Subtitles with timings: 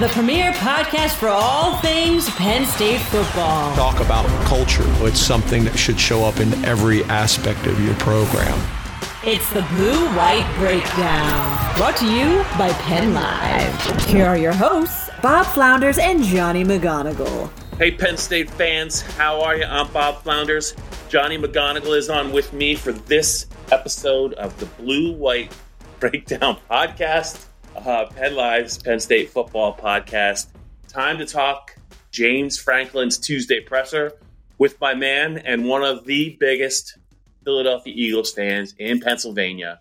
[0.00, 3.76] the premier podcast for all things Penn State football.
[3.76, 4.82] Talk about culture.
[5.04, 8.58] It's something that should show up in every aspect of your program.
[9.24, 14.04] It's the Blue White Breakdown, brought to you by Penn Live.
[14.06, 17.50] Here are your hosts, Bob Flounders and Johnny McGonigal.
[17.76, 19.64] Hey, Penn State fans, how are you?
[19.64, 20.74] I'm Bob Flounders.
[21.10, 25.54] Johnny McGonigal is on with me for this episode of the Blue White
[25.98, 30.48] Breakdown podcast uh, Penn Live's Penn State football podcast.
[30.88, 31.76] Time to talk
[32.10, 34.12] James Franklin's Tuesday presser
[34.58, 36.98] with my man and one of the biggest
[37.44, 39.80] Philadelphia Eagles fans in Pennsylvania,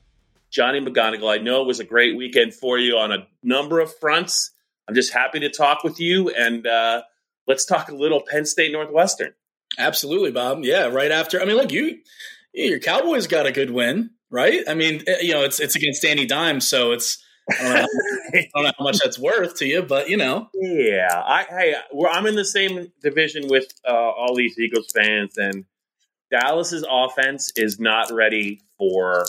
[0.51, 1.29] Johnny McGonigal.
[1.29, 4.51] I know it was a great weekend for you on a number of fronts.
[4.87, 7.03] I'm just happy to talk with you, and uh,
[7.47, 9.33] let's talk a little Penn State Northwestern.
[9.77, 10.63] Absolutely, Bob.
[10.63, 11.41] Yeah, right after.
[11.41, 11.99] I mean, look, you
[12.53, 14.63] your Cowboys got a good win, right?
[14.67, 17.89] I mean, eh, you know, it's it's against Danny Dimes, so it's I don't,
[18.33, 20.49] I don't, know how much that's worth to you, but you know.
[20.53, 21.75] Yeah, I hey,
[22.09, 25.65] I'm in the same division with uh, all these Eagles fans, and
[26.31, 29.25] Dallas's offense is not ready for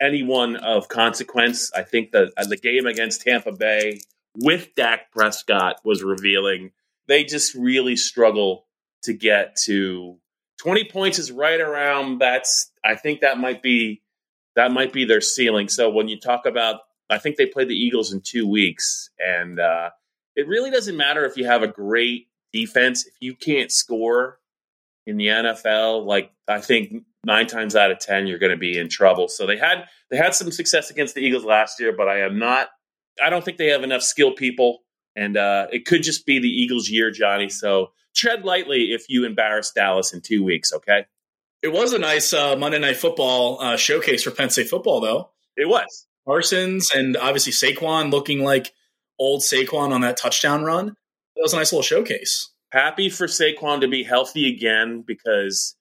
[0.00, 1.70] anyone of consequence.
[1.74, 4.00] I think that uh, the game against Tampa Bay
[4.36, 6.72] with Dak Prescott was revealing.
[7.06, 8.66] They just really struggle
[9.02, 10.18] to get to
[10.60, 14.02] 20 points is right around that's I think that might be
[14.56, 15.68] that might be their ceiling.
[15.68, 19.60] So when you talk about I think they play the Eagles in two weeks, and
[19.60, 19.90] uh,
[20.36, 24.38] it really doesn't matter if you have a great defense if you can't score
[25.06, 26.06] in the NFL.
[26.06, 29.28] Like I think nine times out of ten you're going to be in trouble.
[29.28, 32.38] So they had they had some success against the Eagles last year, but I am
[32.38, 32.68] not.
[33.22, 34.80] I don't think they have enough skilled people,
[35.14, 37.48] and uh, it could just be the Eagles' year, Johnny.
[37.48, 40.72] So tread lightly if you embarrass Dallas in two weeks.
[40.72, 41.06] Okay.
[41.62, 45.30] It was a nice uh, Monday Night Football uh, showcase for Penn State football, though.
[45.56, 46.06] It was.
[46.26, 48.72] Parsons and obviously Saquon looking like
[49.18, 50.86] old Saquon on that touchdown run.
[51.36, 52.50] That was a nice little showcase.
[52.70, 55.76] Happy for Saquon to be healthy again because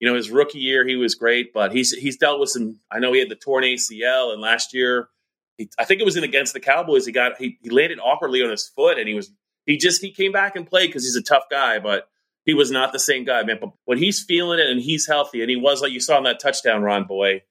[0.00, 2.80] you know his rookie year he was great, but he's he's dealt with some.
[2.90, 5.08] I know he had the torn ACL, and last year
[5.56, 7.06] he, I think it was in against the Cowboys.
[7.06, 9.30] He got he, he landed awkwardly on his foot, and he was
[9.64, 12.08] he just he came back and played because he's a tough guy, but
[12.44, 13.58] he was not the same guy, man.
[13.60, 16.24] But when he's feeling it and he's healthy, and he was like you saw in
[16.24, 17.42] that touchdown run, boy,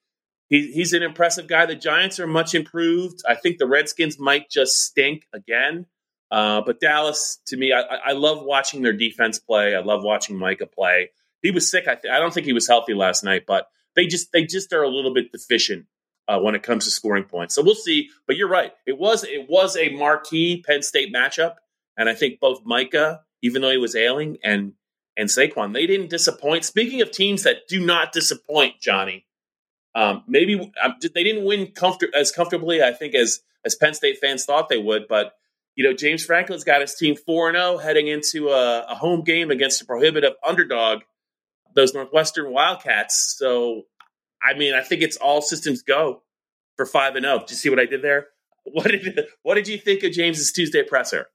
[0.50, 1.66] he, he's an impressive guy.
[1.66, 3.22] The Giants are much improved.
[3.28, 5.88] I think the Redskins might just stink again.
[6.32, 9.76] Uh, but Dallas, to me, I, I, love watching their defense play.
[9.76, 11.12] I love watching Micah play.
[11.42, 11.88] He was sick.
[11.88, 14.74] I, th- I don't think he was healthy last night, but they just they just
[14.74, 15.86] are a little bit deficient
[16.28, 17.54] uh, when it comes to scoring points.
[17.54, 18.10] So we'll see.
[18.28, 18.74] But you're right.
[18.88, 21.56] It was it was a marquee Penn State matchup,
[21.96, 24.74] and I think both Micah, even though he was ailing, and
[25.16, 26.66] and Saquon, they didn't disappoint.
[26.66, 29.25] Speaking of teams that do not disappoint, Johnny,
[29.96, 34.20] um, maybe um, they didn't win comfort- as comfortably, I think, as as Penn State
[34.20, 35.08] fans thought they would.
[35.08, 35.34] But
[35.76, 38.96] you know, James Franklin's got his team four and zero oh heading into a, a,
[38.96, 41.02] home game against a prohibitive underdog,
[41.74, 43.36] those Northwestern Wildcats.
[43.38, 43.84] So,
[44.44, 46.24] I mean, I think it's all systems go
[46.76, 47.36] for five and zero.
[47.36, 47.40] Oh.
[47.40, 48.28] Did you see what I did there?
[48.68, 51.28] What did what did you think of James's Tuesday presser?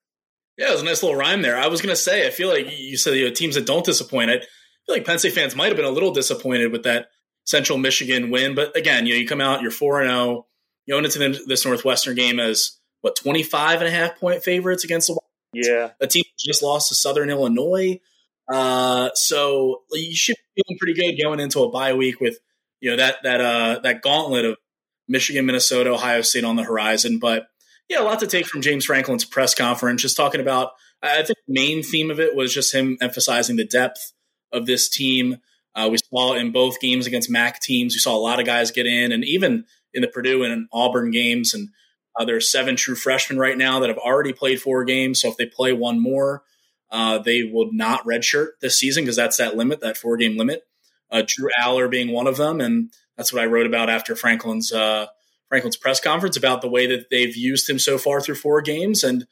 [0.59, 1.57] Yeah, it was a nice little rhyme there.
[1.57, 3.85] I was going to say, I feel like you said you know, teams that don't
[3.85, 4.31] disappoint.
[4.31, 4.43] It.
[4.43, 7.07] I feel like Penn State fans might have been a little disappointed with that
[7.51, 8.55] Central Michigan win.
[8.55, 10.47] But again, you know, you come out, you're 4 and 0,
[10.87, 15.09] you own into this Northwestern game as what, 25 and a half point favorites against
[15.09, 15.19] the
[15.53, 15.91] Yeah.
[16.01, 18.01] A team just lost to Southern Illinois.
[18.49, 22.39] Uh, so you should be feeling pretty good going into a bye week with,
[22.81, 24.57] you know, that, that, uh, that gauntlet of
[25.09, 27.19] Michigan, Minnesota, Ohio State on the horizon.
[27.19, 27.49] But
[27.89, 30.71] yeah, a lot to take from James Franklin's press conference, just talking about,
[31.03, 34.13] I think the main theme of it was just him emphasizing the depth
[34.53, 35.39] of this team.
[35.75, 38.71] Uh, we saw in both games against MAC teams, we saw a lot of guys
[38.71, 41.55] get in, and even in the Purdue and Auburn games.
[41.55, 41.69] And
[42.19, 45.21] uh, there are seven true freshmen right now that have already played four games.
[45.21, 46.43] So if they play one more,
[46.91, 50.65] uh, they will not redshirt this season because that's that limit, that four game limit.
[51.11, 54.73] Uh, Drew Allar being one of them, and that's what I wrote about after Franklin's
[54.73, 55.07] uh,
[55.49, 59.03] Franklin's press conference about the way that they've used him so far through four games.
[59.03, 59.27] And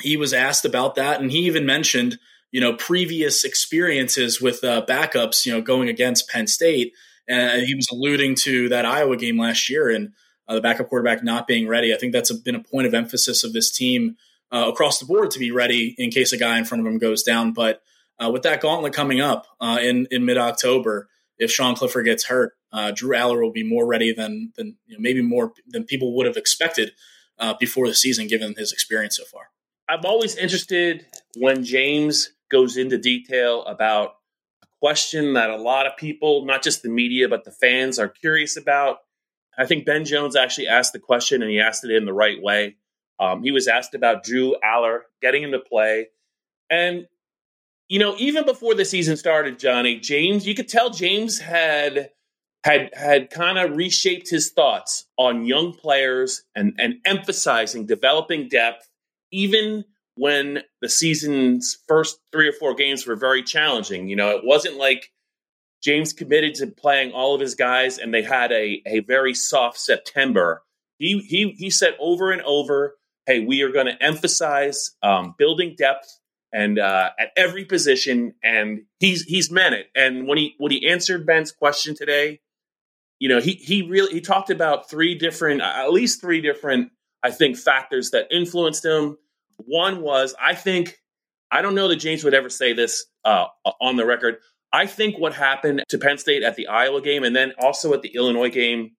[0.00, 2.18] he was asked about that, and he even mentioned
[2.50, 6.92] you know previous experiences with uh, backups, you know, going against Penn State,
[7.28, 10.12] and he was alluding to that Iowa game last year and
[10.48, 11.94] uh, the backup quarterback not being ready.
[11.94, 14.16] I think that's a, been a point of emphasis of this team
[14.52, 16.98] uh, across the board to be ready in case a guy in front of him
[16.98, 17.52] goes down.
[17.52, 17.82] But
[18.22, 21.08] uh, with that gauntlet coming up uh, in in mid October,
[21.38, 24.96] if Sean Clifford gets hurt, uh, Drew Allar will be more ready than than you
[24.96, 26.92] know, maybe more than people would have expected
[27.58, 29.44] before the season, given his experience so far.
[29.88, 31.06] I'm always interested
[31.38, 34.14] when James goes into detail about
[34.62, 38.08] a question that a lot of people, not just the media, but the fans, are
[38.08, 38.98] curious about.
[39.58, 42.40] I think Ben Jones actually asked the question and he asked it in the right
[42.40, 42.76] way.
[43.18, 46.08] Um, he was asked about Drew Allar getting into play.
[46.70, 47.06] And,
[47.88, 52.10] you know, even before the season started, Johnny, James, you could tell James had
[52.64, 58.88] had had kind of reshaped his thoughts on young players and, and emphasizing developing depth,
[59.30, 59.84] even
[60.20, 64.06] when the season's first three or four games were very challenging.
[64.06, 65.10] You know, it wasn't like
[65.82, 69.78] James committed to playing all of his guys and they had a, a very soft
[69.78, 70.62] September.
[70.98, 75.74] He, he, he said over and over, hey, we are going to emphasize um, building
[75.78, 76.20] depth
[76.52, 79.86] and uh, at every position, and he's he's meant it.
[79.94, 82.40] And when he when he answered Ben's question today,
[83.20, 86.90] you know, he he really he talked about three different, at least three different,
[87.22, 89.16] I think, factors that influenced him.
[89.66, 90.98] One was, I think,
[91.50, 93.46] I don't know that James would ever say this uh,
[93.80, 94.36] on the record.
[94.72, 98.02] I think what happened to Penn State at the Iowa game and then also at
[98.02, 98.92] the Illinois game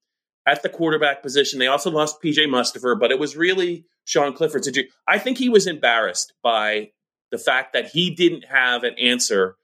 [0.45, 4.67] at the quarterback position, they also lost PJ Mustipher, but it was really Sean Clifford's
[4.67, 4.89] injury.
[5.07, 6.91] I think he was embarrassed by
[7.31, 9.55] the fact that he didn't have an answer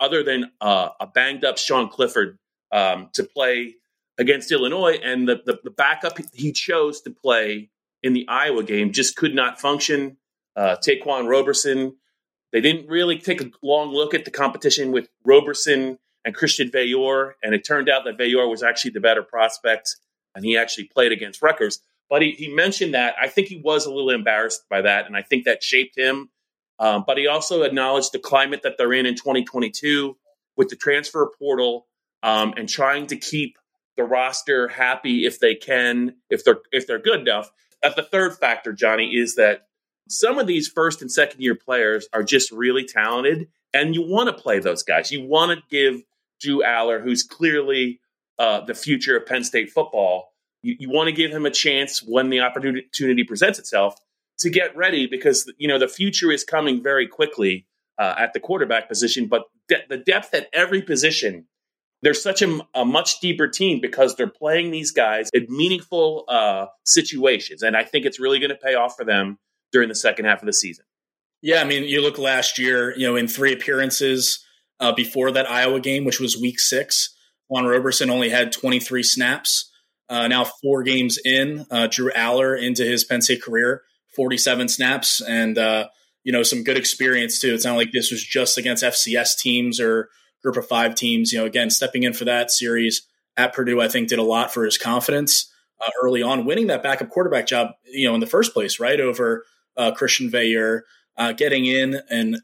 [0.00, 2.38] other than uh, a banged up Sean Clifford
[2.72, 3.76] um, to play
[4.18, 7.70] against Illinois, and the, the, the backup he chose to play
[8.02, 10.16] in the Iowa game just could not function.
[10.56, 11.96] Uh, Ta'Quan Roberson,
[12.52, 17.32] they didn't really take a long look at the competition with Roberson and Christian Veilleux,
[17.42, 19.96] and it turned out that Veilleux was actually the better prospect,
[20.34, 21.80] and he actually played against Rutgers.
[22.08, 23.14] But he, he mentioned that.
[23.20, 26.28] I think he was a little embarrassed by that, and I think that shaped him.
[26.78, 30.16] Um, but he also acknowledged the climate that they're in in 2022
[30.56, 31.86] with the transfer portal
[32.22, 33.56] um, and trying to keep
[33.96, 37.50] the roster happy if they can, if they're if they're good enough.
[37.82, 39.66] That the third factor, Johnny, is that
[40.08, 44.28] some of these first and second year players are just really talented, and you want
[44.28, 45.10] to play those guys.
[45.10, 46.02] You want to give
[46.40, 48.00] Drew Allar, who's clearly
[48.38, 50.32] uh, the future of Penn State football,
[50.62, 53.96] you, you want to give him a chance when the opportunity presents itself
[54.38, 57.66] to get ready because you know the future is coming very quickly
[57.98, 59.26] uh, at the quarterback position.
[59.26, 61.46] But de- the depth at every position,
[62.02, 66.66] there's such a, a, much deeper team because they're playing these guys in meaningful uh,
[66.84, 69.38] situations, and I think it's really going to pay off for them
[69.72, 70.84] during the second half of the season.
[71.40, 74.44] Yeah, I mean, you look last year, you know, in three appearances
[74.78, 77.16] uh, before that Iowa game, which was Week Six,
[77.48, 79.70] Juan Roberson only had 23 snaps.
[80.08, 83.82] Uh, now four games in, uh, Drew Allar into his Penn State career,
[84.14, 85.88] 47 snaps, and uh,
[86.22, 87.54] you know some good experience too.
[87.54, 90.10] It's not like this was just against FCS teams or
[90.42, 91.32] Group of Five teams.
[91.32, 94.52] You know, again, stepping in for that series at Purdue, I think did a lot
[94.52, 95.50] for his confidence
[95.84, 97.70] uh, early on, winning that backup quarterback job.
[97.84, 99.44] You know, in the first place, right over
[99.76, 100.80] uh, Christian Veilleux,
[101.16, 102.36] uh, getting in and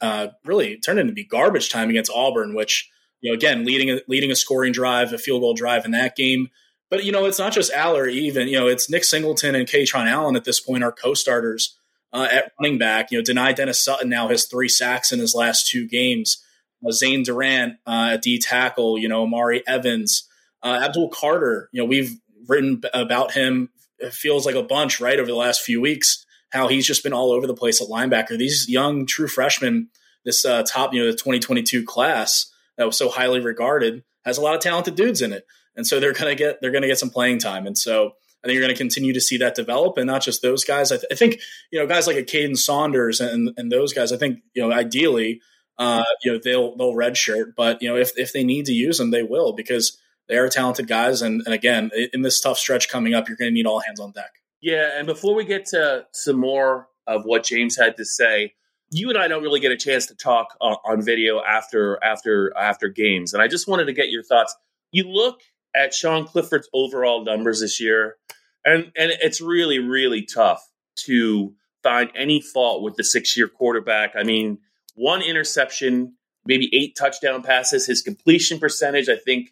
[0.45, 2.91] really turned into be garbage time against Auburn, which
[3.21, 6.17] you know again leading a, leading a scoring drive, a field goal drive in that
[6.17, 6.49] game.
[6.91, 8.11] But you know, it's not just Allar.
[8.11, 11.79] Even you know, it's Nick Singleton and Kaytron Allen at this point are co-starters
[12.13, 13.11] uh, at running back.
[13.11, 16.43] You know, Dani Dennis Sutton now has three sacks in his last two games.
[16.87, 18.99] Uh, Zane Durant uh, at D tackle.
[18.99, 20.29] You know, Omari Evans,
[20.63, 21.69] uh, Abdul Carter.
[21.73, 23.71] You know, we've written about him.
[24.13, 26.25] Feels like a bunch, right, over the last few weeks.
[26.51, 28.39] How he's just been all over the place at linebacker.
[28.39, 29.89] These young true freshmen,
[30.25, 34.41] this uh, top, you know, the 2022 class that was so highly regarded, has a
[34.41, 35.45] lot of talented dudes in it
[35.79, 37.67] and so they're going to get they're going to get some playing time.
[37.67, 38.13] And so
[38.43, 40.93] I think you're going to continue to see that develop, and not just those guys.
[40.93, 41.41] I, th- I think
[41.71, 44.13] you know guys like a Kaden Saunders and and those guys.
[44.13, 45.41] I think you know ideally,
[45.79, 48.99] uh, you know they'll they'll redshirt, but you know if if they need to use
[48.99, 49.97] them, they will because
[50.29, 51.23] they are talented guys.
[51.23, 53.99] And, and again, in this tough stretch coming up, you're going to need all hands
[53.99, 54.38] on deck.
[54.61, 58.55] Yeah, and before we get to some more of what James had to say,
[58.91, 62.53] you and I don't really get a chance to talk uh, on video after after
[62.57, 64.57] after games, and I just wanted to get your thoughts.
[64.91, 65.41] You look
[65.77, 68.17] at Sean Clifford's overall numbers this year,
[68.65, 70.67] and and it's really really tough
[71.07, 74.15] to find any fault with the six year quarterback.
[74.17, 74.59] I mean,
[74.95, 77.87] one interception, maybe eight touchdown passes.
[77.87, 79.51] His completion percentage, I think,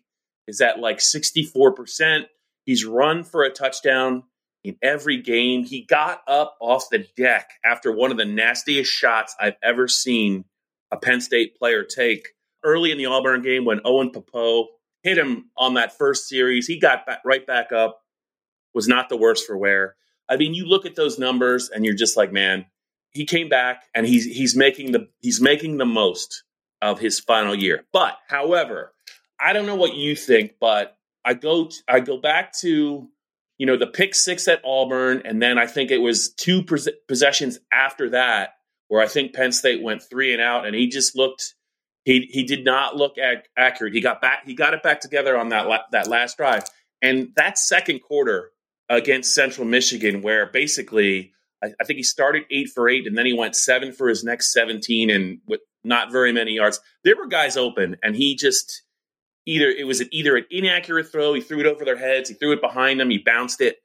[0.48, 2.26] is at like sixty four percent.
[2.64, 4.24] He's run for a touchdown
[4.64, 5.64] in every game.
[5.64, 10.44] He got up off the deck after one of the nastiest shots I've ever seen
[10.90, 12.28] a Penn State player take
[12.64, 14.68] early in the Auburn game when Owen Pappoe
[15.02, 16.66] hit him on that first series.
[16.66, 18.00] He got back, right back up,
[18.74, 19.96] was not the worst for wear.
[20.28, 22.66] I mean, you look at those numbers and you're just like, man,
[23.12, 26.42] he came back and he's he's making the he's making the most
[26.82, 27.84] of his final year.
[27.92, 28.92] But however,
[29.40, 33.08] I don't know what you think, but I go I go back to
[33.58, 37.58] you know the pick six at Auburn, and then I think it was two possessions
[37.72, 38.50] after that
[38.88, 41.54] where I think Penn State went three and out, and he just looked
[42.04, 43.94] he he did not look ac- accurate.
[43.94, 46.64] He got back he got it back together on that la- that last drive,
[47.02, 48.50] and that second quarter
[48.88, 51.32] against Central Michigan, where basically
[51.62, 54.22] I, I think he started eight for eight, and then he went seven for his
[54.22, 56.80] next seventeen, and with not very many yards.
[57.04, 58.82] There were guys open, and he just
[59.46, 62.52] either it was either an inaccurate throw, he threw it over their heads, he threw
[62.52, 63.78] it behind them, he bounced it.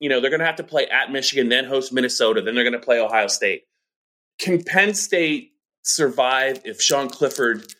[0.00, 2.64] You know, they're going to have to play at Michigan, then host Minnesota, then they're
[2.64, 3.62] going to play Ohio State.
[4.38, 7.72] Can Penn State survive if Sean Clifford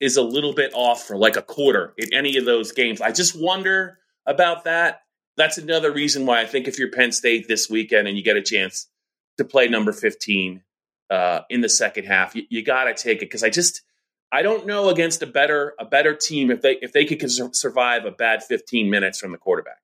[0.00, 3.00] is a little bit off for like a quarter in any of those games?
[3.00, 5.02] I just wonder about that.
[5.36, 8.36] That's another reason why I think if you're Penn State this weekend and you get
[8.36, 8.88] a chance
[9.36, 10.62] to play number 15
[11.10, 13.82] uh, in the second half, you, you got to take it because I just
[14.30, 18.04] I don't know against a better a better team if they if they could survive
[18.04, 19.78] a bad 15 minutes from the quarterback.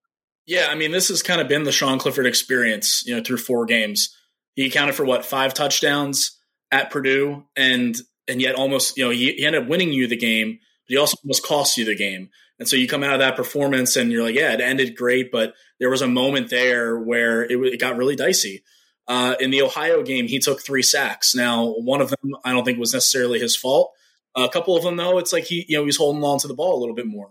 [0.46, 3.38] Yeah, I mean this has kind of been the Sean Clifford experience, you know, through
[3.38, 4.14] four games.
[4.54, 6.38] He accounted for what five touchdowns
[6.70, 7.96] at Purdue, and
[8.28, 10.96] and yet almost you know he, he ended up winning you the game, but he
[10.96, 12.30] also almost cost you the game.
[12.58, 15.32] And so you come out of that performance and you're like, yeah, it ended great,
[15.32, 18.62] but there was a moment there where it, it got really dicey.
[19.08, 21.34] Uh, in the Ohio game, he took three sacks.
[21.34, 23.92] Now, one of them I don't think was necessarily his fault.
[24.36, 26.54] A couple of them, though, it's like he, you know, he's holding on to the
[26.54, 27.30] ball a little bit more,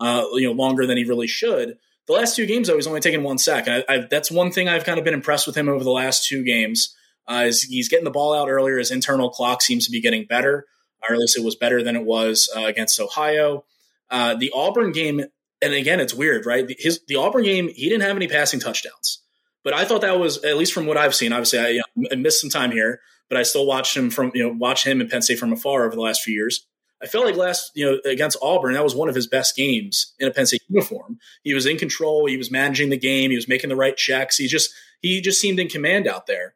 [0.00, 1.78] uh, you know, longer than he really should.
[2.06, 3.66] The last two games, though, he's only taken one sack.
[3.66, 6.26] I, I, that's one thing I've kind of been impressed with him over the last
[6.26, 6.94] two games.
[7.26, 8.76] Uh, is he's getting the ball out earlier.
[8.76, 10.66] His internal clock seems to be getting better,
[11.08, 13.64] or at least it was better than it was uh, against Ohio.
[14.10, 15.24] Uh, the Auburn game,
[15.62, 16.66] and again, it's weird, right?
[16.78, 19.22] His the Auburn game, he didn't have any passing touchdowns,
[19.62, 21.32] but I thought that was at least from what I've seen.
[21.32, 24.32] Obviously, I, you know, I missed some time here, but I still watched him from
[24.34, 26.66] you know watch him and Penn State from afar over the last few years.
[27.02, 30.14] I felt like last you know against Auburn that was one of his best games
[30.18, 31.18] in a Penn State uniform.
[31.42, 32.26] He was in control.
[32.26, 33.30] He was managing the game.
[33.30, 34.36] He was making the right checks.
[34.36, 36.54] He just he just seemed in command out there.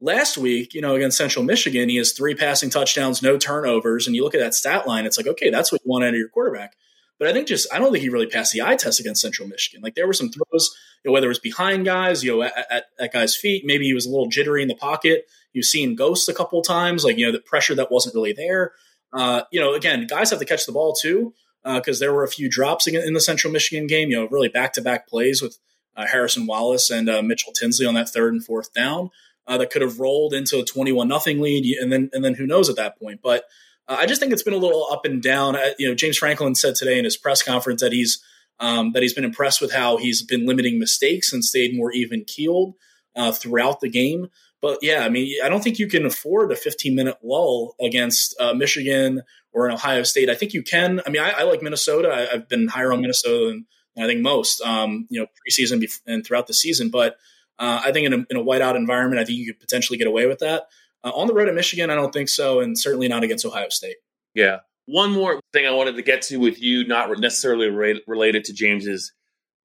[0.00, 4.16] Last week, you know, against Central Michigan, he has three passing touchdowns, no turnovers, and
[4.16, 6.18] you look at that stat line, it's like okay, that's what you want out of
[6.18, 6.74] your quarterback.
[7.22, 9.46] But I think just I don't think he really passed the eye test against Central
[9.46, 9.80] Michigan.
[9.80, 12.66] Like there were some throws, you know, whether it was behind guys, you know, at,
[12.68, 15.26] at, at, guys' feet, maybe he was a little jittery in the pocket.
[15.52, 18.72] You've seen ghosts a couple times, like you know, the pressure that wasn't really there.
[19.12, 22.24] Uh, you know, again, guys have to catch the ball too, because uh, there were
[22.24, 24.08] a few drops in the Central Michigan game.
[24.10, 25.58] You know, really back to back plays with
[25.96, 29.10] uh, Harrison Wallace and uh, Mitchell Tinsley on that third and fourth down
[29.46, 32.46] uh, that could have rolled into a twenty-one nothing lead, and then and then who
[32.46, 33.20] knows at that point.
[33.22, 33.44] But
[33.86, 35.56] uh, I just think it's been a little up and down.
[35.78, 38.22] You know, James Franklin said today in his press conference that he's
[38.60, 42.24] um, that he's been impressed with how he's been limiting mistakes and stayed more even
[42.24, 42.74] keeled
[43.14, 44.28] uh, throughout the game.
[44.62, 48.34] But yeah, I mean, I don't think you can afford a 15 minute lull against
[48.40, 50.30] uh, Michigan or an Ohio State.
[50.30, 51.02] I think you can.
[51.04, 52.10] I mean, I, I like Minnesota.
[52.10, 56.24] I, have been higher on Minnesota than I think most, um, you know, preseason and
[56.24, 56.90] throughout the season.
[56.90, 57.16] But
[57.58, 60.06] uh, I think in a, in a whiteout environment, I think you could potentially get
[60.06, 60.68] away with that.
[61.04, 63.68] Uh, on the road at Michigan, I don't think so, and certainly not against Ohio
[63.68, 63.96] State.
[64.34, 64.60] Yeah.
[64.86, 68.52] One more thing I wanted to get to with you, not necessarily re- related to
[68.52, 69.12] James's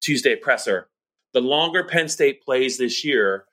[0.00, 0.88] Tuesday presser.
[1.34, 3.44] The longer Penn State plays this year,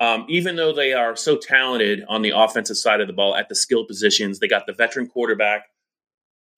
[0.00, 3.48] um, even though they are so talented on the offensive side of the ball at
[3.48, 5.66] the skill positions, they got the veteran quarterback.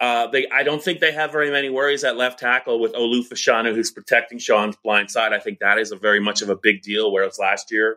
[0.00, 3.28] Uh, they, I don't think they have very many worries at left tackle with Olu
[3.28, 5.32] Fashanu, who's protecting Sean's blind side.
[5.32, 7.12] I think that is a very much of a big deal.
[7.12, 7.96] Whereas last year,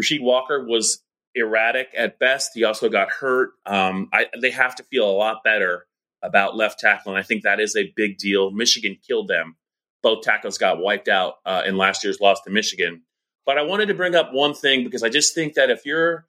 [0.00, 1.02] Rasheed Walker was
[1.34, 2.52] erratic at best.
[2.54, 3.50] He also got hurt.
[3.66, 5.86] Um, I, they have to feel a lot better
[6.22, 8.50] about left tackle, and I think that is a big deal.
[8.50, 9.56] Michigan killed them.
[10.02, 13.02] Both tackles got wiped out uh, in last year's loss to Michigan.
[13.48, 16.26] But I wanted to bring up one thing because I just think that if you're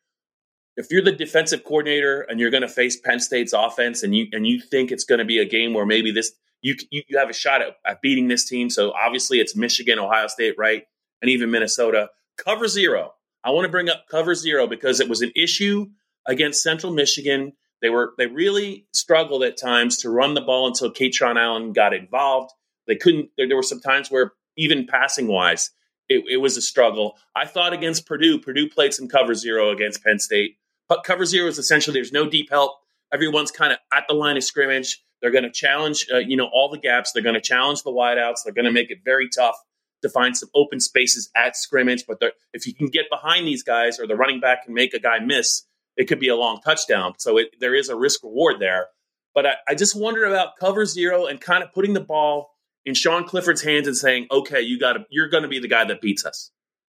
[0.77, 4.27] if you're the defensive coordinator and you're going to face Penn State's offense and you
[4.31, 7.17] and you think it's going to be a game where maybe this you you, you
[7.17, 8.69] have a shot at, at beating this team.
[8.69, 10.83] So obviously it's Michigan, Ohio State, right,
[11.21, 12.09] and even Minnesota.
[12.37, 13.11] Cover zero
[13.43, 15.87] I want to bring up cover zero because it was an issue
[16.25, 17.51] against Central Michigan.
[17.81, 21.93] They were they really struggled at times to run the ball until Kaytron Allen got
[21.93, 22.53] involved.
[22.87, 23.31] They couldn't.
[23.35, 25.71] There, there were some times where even passing wise,
[26.09, 27.17] it, it, was a struggle.
[27.35, 31.47] I thought against Purdue, Purdue played some cover zero against Penn State, but cover zero
[31.47, 32.73] is essentially there's no deep help.
[33.13, 35.03] Everyone's kind of at the line of scrimmage.
[35.21, 37.11] They're going to challenge, uh, you know, all the gaps.
[37.11, 38.43] They're going to challenge the wideouts.
[38.43, 39.55] They're going to make it very tough
[40.01, 42.05] to find some open spaces at scrimmage.
[42.07, 42.21] But
[42.53, 45.19] if you can get behind these guys or the running back can make a guy
[45.19, 45.63] miss,
[45.97, 47.15] it could be a long touchdown.
[47.17, 48.87] So it, there is a risk reward there.
[49.35, 52.51] But I, I just wonder about cover zero and kind of putting the ball
[52.89, 55.85] in Sean Clifford's hands and saying, "Okay, you got you're going to be the guy
[55.85, 56.51] that beats us."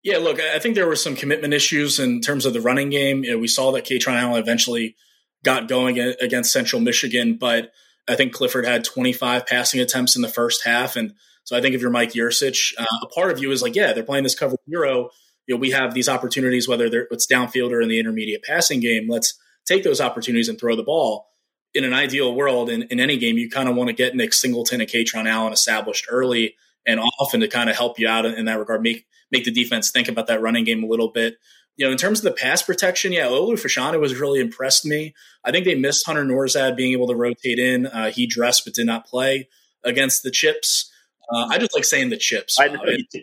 [0.02, 3.22] Yeah, look, I think there were some commitment issues in terms of the running game.
[3.22, 4.96] You know, we saw that Kaytron Allen eventually
[5.44, 7.70] got going against Central Michigan, but
[8.08, 10.96] I think Clifford had 25 passing attempts in the first half.
[10.96, 13.74] And so I think if you're Mike Yurcich, uh, a part of you is like,
[13.74, 15.10] yeah, they're playing this cover zero.
[15.46, 19.08] You know, we have these opportunities, whether it's downfield or in the intermediate passing game.
[19.08, 21.29] Let's take those opportunities and throw the ball.
[21.74, 24.32] In an ideal world, in, in any game, you kind of want to get Nick
[24.32, 28.46] Singleton and Kaytron Allen established early and often to kind of help you out in
[28.46, 31.36] that regard, make make the defense think about that running game a little bit
[31.80, 35.14] you know, in terms of the pass protection, yeah, Olu Fashanu was really impressed me.
[35.42, 37.86] I think they missed Hunter Nourzad being able to rotate in.
[37.86, 39.48] Uh, he dressed but did not play
[39.82, 40.92] against the Chips.
[41.32, 42.60] Uh, I just like saying the Chips.
[42.60, 43.06] I know it,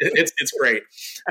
[0.00, 0.82] it's it's great.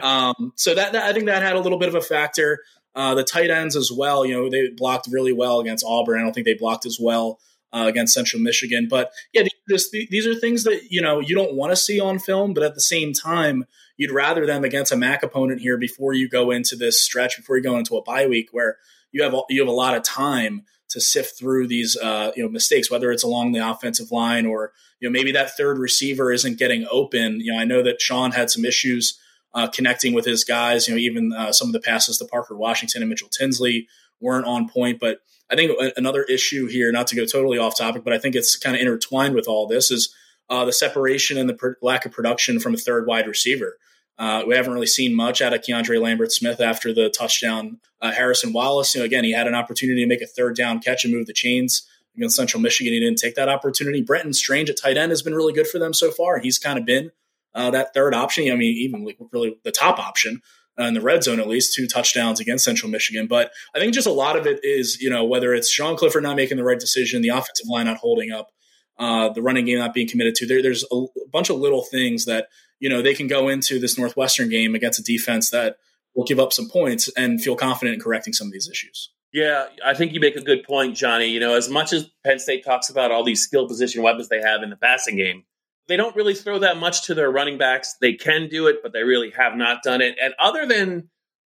[0.02, 2.60] Um, so that, that, I think that had a little bit of a factor.
[2.94, 4.26] Uh, the tight ends as well.
[4.26, 6.20] You know, they blocked really well against Auburn.
[6.20, 7.40] I don't think they blocked as well
[7.74, 8.88] uh, against Central Michigan.
[8.90, 12.20] But yeah, these, these are things that you know you don't want to see on
[12.20, 13.66] film, but at the same time,
[13.98, 17.58] you'd rather them against a MAC opponent here before you go into this stretch, before
[17.58, 18.78] you go into a bye week where
[19.12, 22.50] you have you have a lot of time to sift through these uh, you know
[22.50, 26.58] mistakes, whether it's along the offensive line or you know maybe that third receiver isn't
[26.58, 27.40] getting open.
[27.40, 29.18] You know, I know that Sean had some issues
[29.54, 30.88] uh, connecting with his guys.
[30.88, 33.88] You know, even uh, some of the passes to Parker Washington and Mitchell Tinsley
[34.20, 35.00] weren't on point.
[35.00, 38.36] But I think another issue here, not to go totally off topic, but I think
[38.36, 40.14] it's kind of intertwined with all this, is
[40.50, 43.78] uh, the separation and the lack of production from a third wide receiver.
[44.18, 47.80] Uh, we haven't really seen much out of Keandre Lambert Smith after the touchdown.
[48.02, 50.80] Uh, Harrison Wallace, you know, again, he had an opportunity to make a third down
[50.80, 52.94] catch and move the chains against Central Michigan.
[52.94, 54.02] He didn't take that opportunity.
[54.02, 56.40] Brenton Strange at tight end has been really good for them so far.
[56.40, 57.12] He's kind of been
[57.54, 58.52] uh, that third option.
[58.52, 60.42] I mean, even really the top option
[60.80, 63.28] uh, in the red zone, at least two touchdowns against Central Michigan.
[63.28, 66.24] But I think just a lot of it is, you know, whether it's Sean Clifford
[66.24, 68.52] not making the right decision, the offensive line not holding up,
[68.98, 70.48] uh, the running game not being committed to.
[70.48, 72.48] There, there's a bunch of little things that
[72.80, 75.78] you know they can go into this Northwestern game against a defense that
[76.16, 79.12] will give up some points and feel confident in correcting some of these issues.
[79.34, 81.28] Yeah, I think you make a good point, Johnny.
[81.28, 84.42] You know, as much as Penn State talks about all these skill position weapons they
[84.42, 85.44] have in the passing game,
[85.92, 87.98] they don't really throw that much to their running backs.
[88.00, 90.16] They can do it, but they really have not done it.
[90.24, 91.10] And other than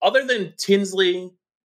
[0.01, 1.29] other than Tinsley,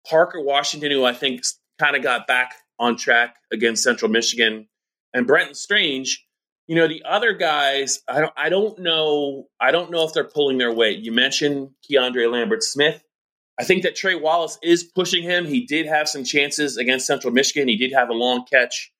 [0.05, 1.45] Parker Washington, who I think
[1.79, 4.67] kind of got back on track against Central Michigan,
[5.15, 6.27] and Brenton Strange,
[6.67, 10.25] you know, the other guys, I don't I don't know I don't know if they're
[10.25, 10.99] pulling their weight.
[10.99, 13.01] You mentioned Keandre Lambert Smith.
[13.57, 15.47] I think that Trey Wallace is pushing him.
[15.47, 17.69] He did have some chances against Central Michigan.
[17.69, 18.93] He did have a long catch.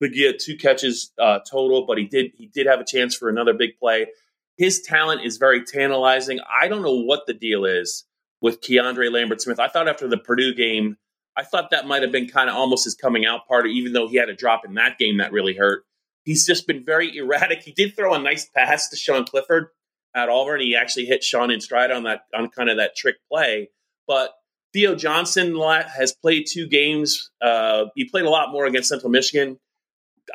[0.00, 3.54] Had two catches uh, total, but he did he did have a chance for another
[3.54, 4.08] big play.
[4.56, 6.40] His talent is very tantalizing.
[6.62, 8.04] I don't know what the deal is
[8.40, 9.58] with Keandre Lambert Smith.
[9.58, 10.96] I thought after the Purdue game,
[11.36, 14.08] I thought that might have been kind of almost his coming out party, even though
[14.08, 15.84] he had a drop in that game that really hurt.
[16.24, 17.62] He's just been very erratic.
[17.62, 19.68] He did throw a nice pass to Sean Clifford
[20.14, 20.60] at Auburn.
[20.60, 23.70] He actually hit Sean in stride on that on kind of that trick play.
[24.08, 24.32] But
[24.72, 27.30] Theo Johnson has played two games.
[27.40, 29.58] Uh, he played a lot more against Central Michigan.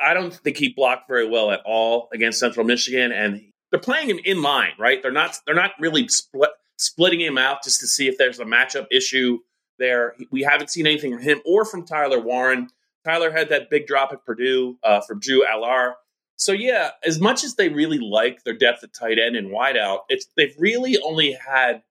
[0.00, 4.08] I don't think he blocked very well at all against Central Michigan, and they're playing
[4.08, 5.02] him in line, right?
[5.02, 8.44] They're not they're not really split, splitting him out just to see if there's a
[8.44, 9.38] matchup issue
[9.78, 10.14] there.
[10.30, 12.68] We haven't seen anything from him or from Tyler Warren.
[13.04, 15.94] Tyler had that big drop at Purdue uh, from Drew Allar.
[16.36, 20.00] So yeah, as much as they really like their depth at tight end and wideout,
[20.08, 21.82] it's they've really only had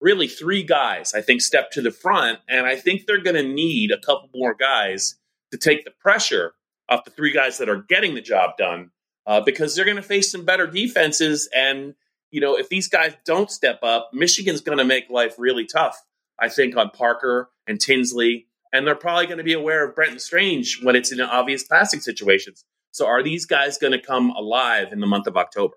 [0.00, 3.42] really three guys I think step to the front, and I think they're going to
[3.42, 5.16] need a couple more guys
[5.52, 6.54] to take the pressure
[6.88, 8.90] off the three guys that are getting the job done
[9.26, 11.48] uh, because they're going to face some better defenses.
[11.54, 11.94] And,
[12.30, 16.00] you know, if these guys don't step up, Michigan's going to make life really tough,
[16.38, 18.46] I think, on Parker and Tinsley.
[18.72, 22.00] And they're probably going to be aware of Brenton Strange when it's in obvious passing
[22.00, 22.64] situations.
[22.90, 25.74] So are these guys going to come alive in the month of October?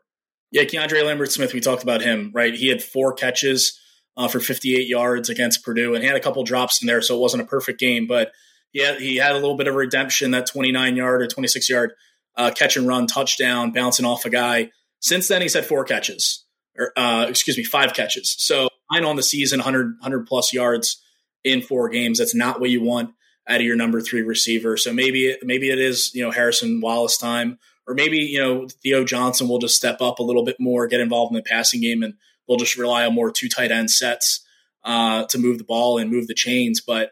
[0.52, 2.54] Yeah, Keandre Lambert Smith, we talked about him, right?
[2.54, 3.80] He had four catches
[4.18, 7.16] uh, for 58 yards against Purdue and he had a couple drops in there, so
[7.16, 8.08] it wasn't a perfect game.
[8.08, 8.32] But
[8.74, 11.94] yeah, he had a little bit of redemption that 29 yard or 26 yard
[12.36, 14.72] uh, catch and run touchdown, bouncing off a guy.
[15.00, 16.46] Since then, he's had four catches,
[16.78, 18.36] or uh, excuse me, five catches.
[18.38, 21.02] So nine on the season, 100, 100 plus yards
[21.44, 22.20] in four games.
[22.20, 23.12] That's not what you want
[23.48, 24.78] out of your number three receiver.
[24.78, 29.04] So maybe maybe it is you know Harrison Wallace time, or maybe you know Theo
[29.04, 32.04] Johnson will just step up a little bit more, get involved in the passing game,
[32.04, 32.14] and
[32.48, 34.46] they'll just rely on more two tight end sets
[34.84, 36.82] uh, to move the ball and move the chains.
[36.82, 37.12] But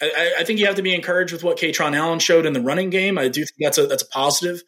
[0.00, 2.60] I, I, think you have to be encouraged with what Kaytron Allen showed in the
[2.60, 3.18] running game.
[3.18, 4.62] I do think that's a that's a positive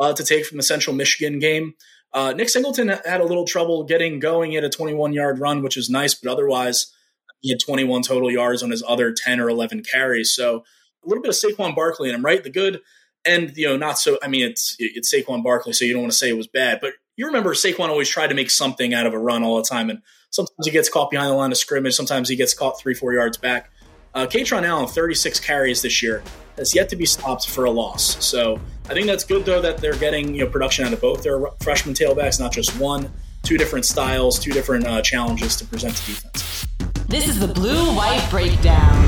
[0.00, 1.74] uh, to take from the Central Michigan game.
[2.12, 5.76] Uh, Nick Singleton had a little trouble getting going at a 21 yard run, which
[5.76, 6.92] is nice, but otherwise
[7.40, 10.34] he had 21 total yards on his other 10 or 11 carries.
[10.34, 10.64] So
[11.04, 12.42] a little bit of Saquon Barkley in him, right?
[12.42, 12.80] The good
[13.24, 14.18] and you know not so.
[14.22, 16.80] I mean, it's it's Saquon Barkley, so you don't want to say it was bad,
[16.80, 19.62] but you remember Saquon always tried to make something out of a run all the
[19.62, 22.78] time, and sometimes he gets caught behind the line of scrimmage, sometimes he gets caught
[22.78, 23.70] three four yards back
[24.16, 26.22] Uh, Kaytron Allen, 36 carries this year,
[26.56, 28.24] has yet to be stopped for a loss.
[28.24, 31.24] So I think that's good, though, that they're getting you know production out of both
[31.24, 33.10] their freshman tailbacks, not just one.
[33.42, 36.68] Two different styles, two different uh, challenges to present to defenses.
[37.08, 39.04] This is the Blue White Breakdown.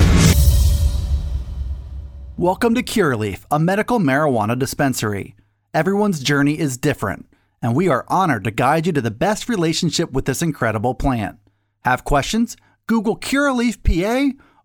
[2.37, 5.37] Welcome to Curaleaf, a medical marijuana dispensary.
[5.73, 7.27] Everyone's journey is different,
[7.63, 11.39] and we are honored to guide you to the best relationship with this incredible plant.
[11.85, 12.57] Have questions?
[12.89, 14.37] Google Curaleaf PA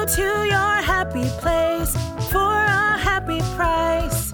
[0.00, 1.94] To your happy place
[2.32, 4.32] for a happy price.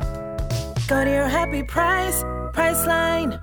[0.86, 2.22] Go to your happy price,
[2.54, 3.38] Priceline.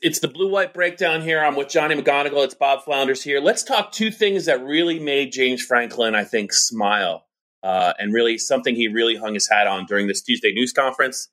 [0.00, 1.44] It's the blue white breakdown here.
[1.44, 2.42] I'm with Johnny McGonigal.
[2.44, 3.40] It's Bob Flounders here.
[3.40, 7.26] Let's talk two things that really made James Franklin, I think, smile,
[7.62, 11.28] uh, and really something he really hung his hat on during this Tuesday news conference.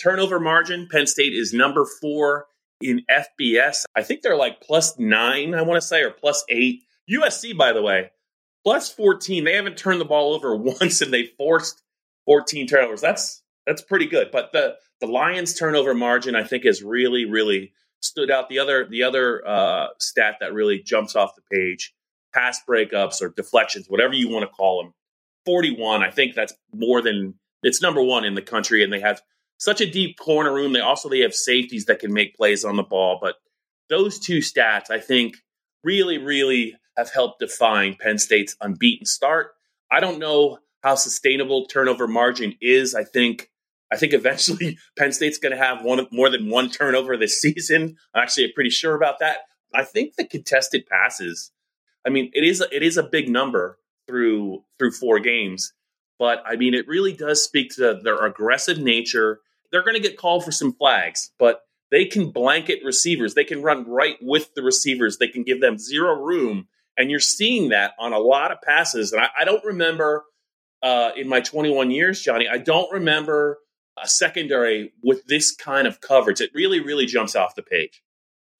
[0.00, 0.88] Turnover margin.
[0.88, 2.46] Penn State is number four
[2.80, 3.86] in FBS.
[3.96, 6.82] I think they're like plus nine, I want to say, or plus eight.
[7.10, 8.10] USC, by the way,
[8.64, 9.44] plus 14.
[9.44, 11.82] They haven't turned the ball over once and they forced
[12.26, 13.00] 14 turnovers.
[13.00, 14.30] That's that's pretty good.
[14.30, 18.48] But the the Lions turnover margin, I think, has really, really stood out.
[18.48, 21.94] The other the other uh, stat that really jumps off the page:
[22.34, 24.94] pass breakups or deflections, whatever you want to call them.
[25.46, 26.02] Forty one.
[26.02, 29.22] I think that's more than it's number one in the country, and they have
[29.58, 30.72] such a deep corner room.
[30.72, 33.18] They also they have safeties that can make plays on the ball.
[33.20, 33.36] But
[33.88, 35.36] those two stats, I think,
[35.82, 39.52] really, really have helped define Penn State's unbeaten start.
[39.90, 42.94] I don't know how sustainable turnover margin is.
[42.94, 43.50] I think
[43.92, 47.96] I think eventually Penn State's going to have one more than one turnover this season.
[48.14, 49.38] I'm actually pretty sure about that.
[49.74, 51.50] I think the contested passes.
[52.06, 55.72] I mean, it is a, it is a big number through through four games,
[56.18, 59.40] but I mean, it really does speak to their aggressive nature.
[59.72, 63.34] They're going to get called for some flags, but they can blanket receivers.
[63.34, 65.18] They can run right with the receivers.
[65.18, 69.12] They can give them zero room, and you're seeing that on a lot of passes.
[69.12, 70.24] And I, I don't remember
[70.82, 72.48] uh, in my 21 years, Johnny.
[72.48, 73.58] I don't remember
[74.02, 76.40] a secondary with this kind of coverage.
[76.40, 78.02] It really, really jumps off the page.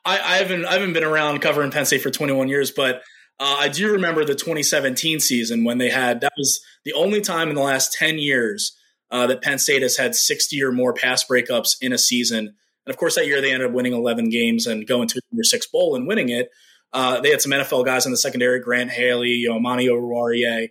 [0.04, 3.02] I, I haven't I haven't been around covering Penn State for 21 years, but
[3.38, 7.48] uh, I do remember the 2017 season when they had that was the only time
[7.48, 8.76] in the last 10 years
[9.10, 12.54] uh, that Penn State has had 60 or more pass breakups in a season.
[12.86, 15.44] And of course, that year they ended up winning 11 games and going to their
[15.44, 16.50] sixth bowl and winning it.
[16.92, 20.66] Uh, they had some NFL guys in the secondary: Grant Haley, you know.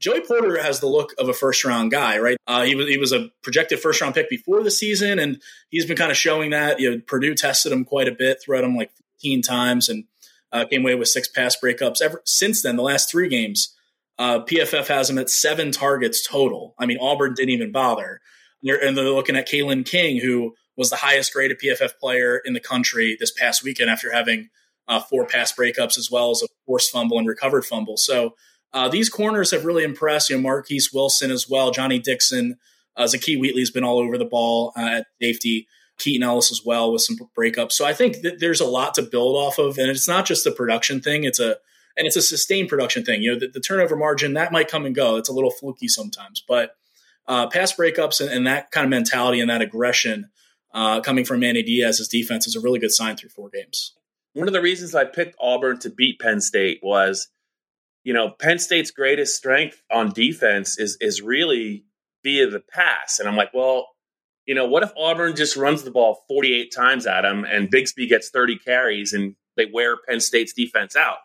[0.00, 2.36] Joey Porter has the look of a first round guy, right?
[2.46, 5.86] Uh, he was he was a projected first round pick before the season, and he's
[5.86, 6.78] been kind of showing that.
[6.78, 10.04] You know, Purdue tested him quite a bit, threw at him like 15 times, and
[10.52, 12.02] uh, came away with six pass breakups.
[12.02, 13.74] Ever since then, the last three games,
[14.18, 16.74] uh, PFF has him at seven targets total.
[16.78, 18.20] I mean, Auburn didn't even bother,
[18.62, 22.40] and they're, and they're looking at Kalen King, who was the highest graded PFF player
[22.44, 24.50] in the country this past weekend after having
[24.88, 27.96] uh, four pass breakups as well as a forced fumble and recovered fumble.
[27.96, 28.34] So
[28.72, 30.30] uh, these corners have really impressed.
[30.30, 32.58] You know, Marquis Wilson as well, Johnny Dixon,
[32.96, 35.66] uh, Zakee Wheatley's been all over the ball uh, at safety.
[35.96, 37.72] Keaton Ellis as well with some breakups.
[37.72, 40.42] So I think that there's a lot to build off of, and it's not just
[40.42, 41.56] the production thing; it's a
[41.96, 43.22] and it's a sustained production thing.
[43.22, 45.16] You know, the, the turnover margin that might come and go.
[45.16, 46.76] It's a little fluky sometimes, but
[47.26, 50.30] uh, pass breakups and, and, that kind of mentality and that aggression
[50.74, 53.94] uh, coming from Manny Diaz's defense is a really good sign through four games.
[54.34, 57.28] One of the reasons I picked Auburn to beat Penn State was
[58.04, 61.84] you know, Penn State's greatest strength on defense is is really
[62.22, 63.18] via the pass.
[63.18, 63.88] And I'm like, well,
[64.46, 68.08] you know, what if Auburn just runs the ball 48 times at them and Bigsby
[68.08, 71.16] gets 30 carries and they wear Penn State's defense out?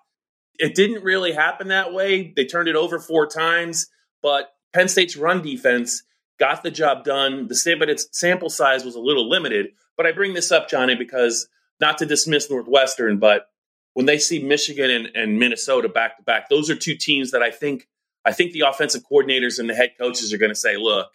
[0.58, 2.34] It didn't really happen that way.
[2.36, 3.88] They turned it over four times,
[4.22, 6.04] but Penn State's run defense
[6.38, 7.48] got the job done.
[7.48, 9.68] The but its sample size was a little limited.
[9.98, 11.48] But I bring this up, Johnny, because
[11.80, 13.48] not to dismiss Northwestern, but
[13.94, 17.42] when they see Michigan and, and Minnesota back to back, those are two teams that
[17.42, 17.88] I think
[18.26, 21.08] I think the offensive coordinators and the head coaches are going to say, look,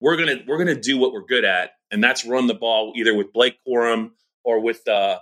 [0.00, 3.14] we're gonna we're gonna do what we're good at, and that's run the ball either
[3.14, 4.12] with Blake Corum
[4.44, 5.18] or with uh,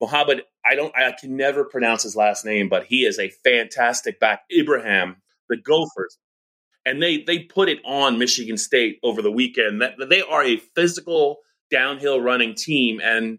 [0.00, 0.42] Mohammed.
[0.64, 4.42] I don't I can never pronounce his last name, but he is a fantastic back.
[4.56, 5.16] Ibrahim,
[5.48, 6.18] the Gophers,
[6.86, 9.82] and they they put it on Michigan State over the weekend.
[9.82, 11.38] That they are a physical
[11.70, 13.38] downhill running team, and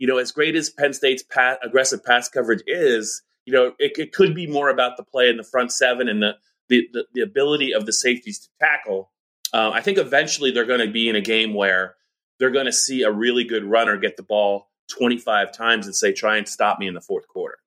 [0.00, 3.92] you know, as great as Penn State's pass, aggressive pass coverage is, you know, it,
[3.98, 6.36] it, could be more about the play in the front seven and the,
[6.70, 9.12] the, the, the ability of the safeties to tackle.
[9.52, 11.96] Uh, I think eventually they're going to be in a game where
[12.38, 16.12] they're going to see a really good runner get the ball 25 times and say,
[16.12, 17.58] try and stop me in the fourth quarter.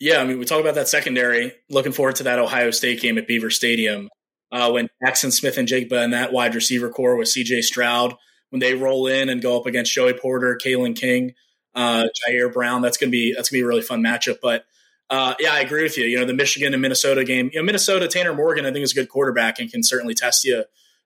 [0.00, 1.52] Yeah, I mean, we talk about that secondary.
[1.68, 4.08] Looking forward to that Ohio State game at Beaver Stadium
[4.50, 8.14] uh, when Jaxon Smith-Njigba and that wide receiver core with CJ Stroud,
[8.48, 11.34] when they roll in and go up against Joey Porter, Kalen King,
[11.74, 14.38] uh, Ji'Ayir Brown, that's gonna be that's gonna be a really fun matchup.
[14.42, 14.66] But
[15.10, 16.06] uh, yeah, I agree with you.
[16.06, 17.50] You know, the Michigan and Minnesota game.
[17.52, 20.44] You know, Minnesota Tanner Morgan, I think is a good quarterback and can certainly test
[20.44, 20.64] you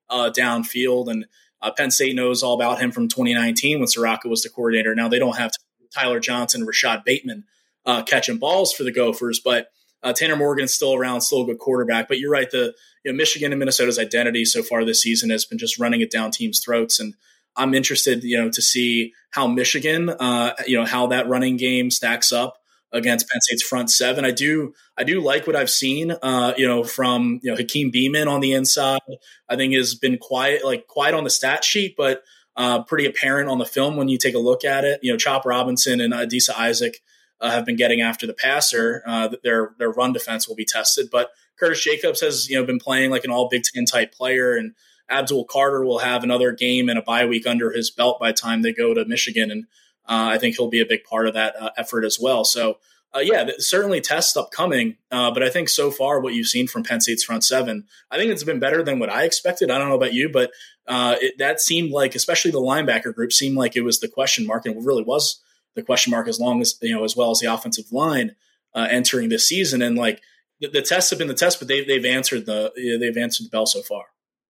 [0.09, 1.11] uh, downfield.
[1.11, 1.27] And
[1.61, 4.95] uh, Penn State knows all about him from 2019 when Ciarrocca was the coordinator.
[4.95, 5.51] Now they don't have
[5.93, 7.45] Tyler Johnson, Rashod Bateman
[7.87, 9.71] uh, catching balls for the Gophers, but
[10.03, 12.07] uh, Tanner Morgan's still around, still a good quarterback.
[12.07, 15.45] But you're right, the you know, Michigan and Minnesota's identity so far this season has
[15.45, 17.15] been just running it down teams' throats, and
[17.59, 21.91] I'm interested, you know, to see how Michigan, uh, you know, how that running game
[21.91, 22.57] stacks up
[22.93, 24.25] against Penn State's front seven.
[24.25, 27.93] I do, I do like what I've seen, uh, you know, from you know Hakeem
[27.93, 29.01] Beamon on the inside.
[29.49, 32.23] I think has been quiet, like quiet on the stat sheet, but
[32.57, 35.01] uh, pretty apparent on the film when you take a look at it.
[35.03, 37.03] You know, Chop Robinson and Adisa Isaac
[37.41, 39.03] uh, have been getting after the passer.
[39.07, 42.79] Uh, their their run defense will be tested, but Curtis Jacobs has you know been
[42.79, 44.75] playing like an all Big Ten type player, and
[45.11, 48.39] Abdul Carter will have another game and a bye week under his belt by the
[48.39, 49.65] time they go to Michigan, and
[50.09, 52.45] uh, I think he'll be a big part of that uh, effort as well.
[52.45, 52.79] So.
[53.17, 56.83] Uh, yeah, certainly tests upcoming, uh, but I think so far what you've seen from
[56.83, 59.71] Penn State's front seven, I think it's been better than what I expected.
[59.71, 60.51] I don't know about you, but
[60.87, 64.67] it, that seemed like, especially the linebacker group, seemed like it was the question mark,
[64.67, 65.41] and it really was
[65.79, 68.35] the question mark as long as you know as well as the offensive line
[68.75, 69.81] uh, entering this season.
[69.81, 70.21] And like
[70.61, 73.67] the, tests have been the test, but they've they've answered the they've answered the bell
[73.67, 74.05] so far.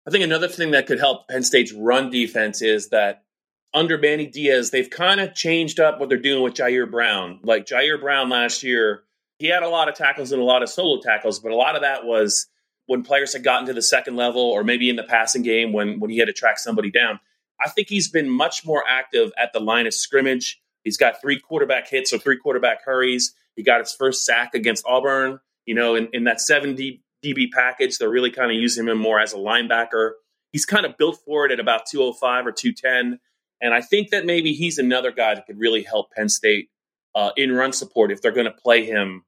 [0.06, 3.24] I think another thing that could help Penn State's run defense is that
[3.72, 7.40] under Manny Diaz, they've kind of changed up what they're doing with Ji'Ayir Brown.
[7.42, 9.02] Like Ji'Ayir Brown last year,
[9.38, 11.74] he had a lot of tackles and a lot of solo tackles, but a lot
[11.74, 12.46] of that was
[12.86, 16.00] when players had gotten to the second level or maybe in the passing game when
[16.00, 17.18] when he had to track somebody down.
[17.64, 20.60] I think he's been much more active at the line of scrimmage.
[20.82, 23.34] He's got three quarterback hits or three quarterback hurries.
[23.56, 25.40] He got his first sack against Auburn.
[25.64, 28.98] You know, in, in that 7 D, DB package, they're really kind of using him
[28.98, 30.12] more as a linebacker.
[30.52, 33.18] He's kind of built for it at about 205 or 210.
[33.60, 36.68] And I think that maybe he's another guy that could really help Penn State
[37.14, 39.24] uh, in run support if they're going to play him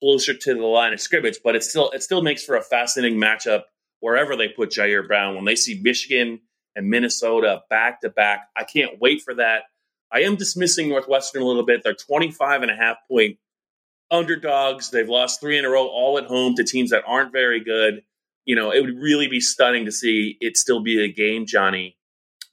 [0.00, 1.38] closer to the line of scrimmage.
[1.44, 3.62] But it still it still makes for a fascinating matchup
[4.00, 6.40] wherever they put Ji'Ayir Brown when they see Michigan
[6.74, 8.48] and Minnesota back to back.
[8.56, 9.62] I can't wait for that.
[10.12, 11.82] I am dismissing Northwestern a little bit.
[11.82, 13.38] They're 25 and a half point
[14.10, 14.90] underdogs.
[14.90, 18.02] They've lost three in a row, all at home to teams that aren't very good.
[18.44, 21.96] You know, it would really be stunning to see it still be a game, Johnny,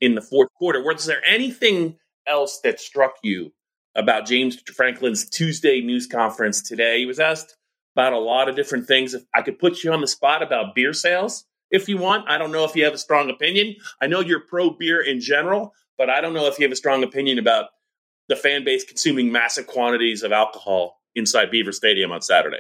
[0.02, 0.84] in the fourth quarter.
[0.84, 3.54] Was there anything else that struck you
[3.96, 7.00] about James Franklin's Tuesday news conference today?
[7.00, 7.56] He was asked
[7.96, 9.14] about a lot of different things.
[9.14, 12.38] If I could put you on the spot about beer sales, if you want, I
[12.38, 13.76] don't know if you have a strong opinion.
[14.02, 16.76] I know you're pro beer in general, but I don't know if you have a
[16.76, 17.70] strong opinion about
[18.30, 22.60] the fan base consuming massive quantities of alcohol inside Beaver Stadium on Saturday.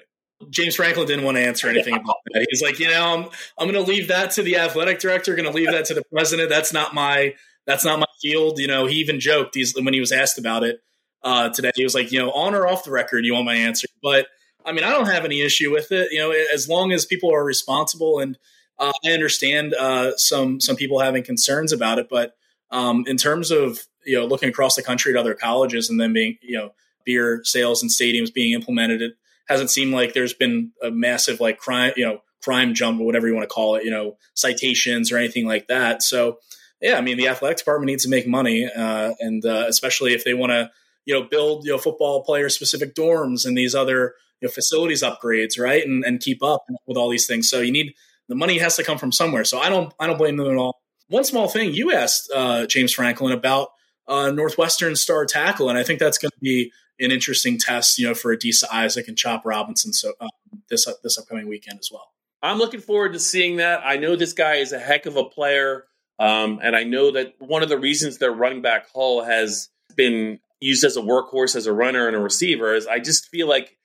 [0.50, 2.46] James Franklin didn't want to answer anything about that.
[2.50, 5.36] He's like, you know, I'm I'm going to leave that to the athletic director.
[5.36, 6.50] Going to leave that to the president.
[6.50, 7.36] That's not my
[7.66, 8.60] that's not my field.
[8.60, 10.82] You know, he even joked he's, when he was asked about it
[11.24, 11.72] uh, today.
[11.76, 13.88] He was like, you know, on or off the record, you want my answer.
[14.02, 14.28] But
[14.66, 16.12] I mean, I don't have any issue with it.
[16.12, 18.38] You know, as long as people are responsible, and
[18.80, 22.36] uh, I understand uh, some some people having concerns about it, but
[22.72, 26.14] um, in terms of you know looking across the country at other colleges and then
[26.14, 26.74] being you know
[27.06, 29.14] beer sales and stadiums being implemented, it
[29.48, 33.28] hasn't seemed like there's been a massive like crime you know crime jump or whatever
[33.28, 36.04] you want to call it, you know citations or anything like that.
[36.04, 36.38] So
[36.82, 40.24] yeah, I mean the athletic department needs to make money, uh, and uh, especially if
[40.24, 40.70] they want to
[41.06, 45.04] you know build you know football player specific dorms and these other you know, facilities
[45.04, 47.50] upgrades, right, and and keep up with all these things.
[47.50, 47.94] So you need
[48.28, 49.44] the money has to come from somewhere.
[49.44, 50.82] So I don't I don't blame them at all.
[51.10, 53.70] One small thing you asked uh, James Franklin about
[54.08, 58.08] uh, Northwestern star tackle, and I think that's going to be an interesting test, you
[58.08, 59.94] know, for Adisa Isaac and Chop Robinson.
[59.94, 60.30] So um,
[60.70, 62.12] this uh, this upcoming weekend as well.
[62.42, 63.82] I'm looking forward to seeing that.
[63.86, 65.86] I know this guy is a heck of a player,
[66.20, 70.40] um, and I know that one of the reasons their running back Hull has been
[70.60, 73.78] used as a workhorse, as a runner and a receiver is I just feel like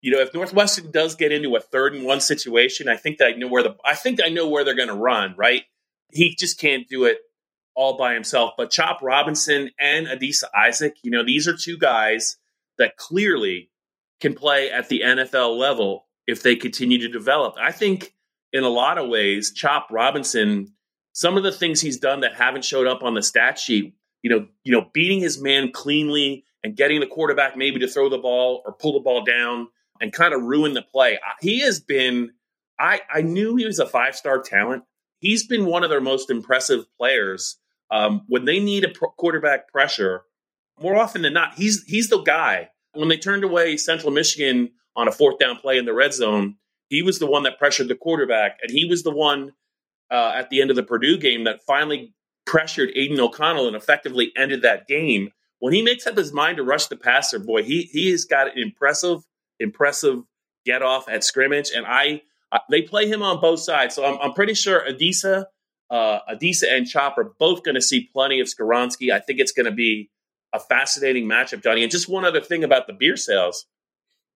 [0.00, 3.26] you know, if Northwestern does get into a third and one situation, I think that
[3.26, 5.34] I know where the I think I know where they're going to run.
[5.36, 5.64] Right,
[6.12, 7.18] he just can't do it
[7.74, 8.54] all by himself.
[8.56, 12.36] But Chop Robinson and Adisa Isaac, you know, these are two guys
[12.78, 13.70] that clearly
[14.20, 17.54] can play at the NFL level if they continue to develop.
[17.60, 18.14] I think
[18.52, 20.72] in a lot of ways, Chop Robinson,
[21.12, 24.30] some of the things he's done that haven't showed up on the stat sheet, you
[24.30, 28.18] know, you know, beating his man cleanly and getting the quarterback maybe to throw the
[28.18, 29.68] ball or pull the ball down
[30.00, 31.18] and kind of ruin the play.
[31.40, 32.32] He has been
[32.78, 34.84] I I knew he was a five-star talent
[35.20, 37.56] he's been one of their most impressive players.
[37.90, 40.22] Um, when they need a quarterback pressure,
[40.80, 42.70] more often than not, he's he's the guy.
[42.94, 46.56] When they turned away Central Michigan on a fourth down play in the red zone,
[46.88, 49.52] he was the one that pressured the quarterback, and he was the one
[50.10, 52.14] uh, at the end of the Purdue game that finally
[52.46, 55.30] pressured Aidan O'Connell and effectively ended that game.
[55.60, 58.48] When he makes up his mind to rush the passer, boy, he he has got
[58.48, 59.20] an impressive,
[59.58, 60.22] impressive
[60.64, 64.18] get off at scrimmage, and I uh, they play him on both sides, so I'm,
[64.22, 65.46] I'm pretty sure Adisa,
[65.90, 69.12] uh, Adisa and Chop are both going to see plenty of Skoronski.
[69.12, 70.10] I think it's going to be
[70.52, 71.82] a fascinating matchup, Johnny.
[71.82, 73.66] And just one other thing about the beer sales.